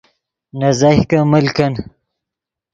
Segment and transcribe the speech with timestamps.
[0.59, 1.73] نے زیہکے مل کن